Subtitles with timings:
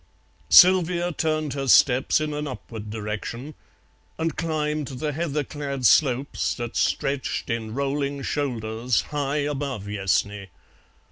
[0.49, 3.53] Sylvia turned her steps in an upward direction
[4.17, 10.47] and climbed the heather clad slopes that stretched in rolling shoulders high above Yessney.